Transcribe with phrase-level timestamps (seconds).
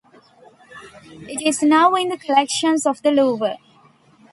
[1.29, 3.57] It is now in the collections of the Louvre.